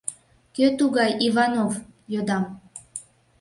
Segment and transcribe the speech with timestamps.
[0.55, 1.73] —Кӧ тугай Иванов?—
[2.13, 2.43] йодам.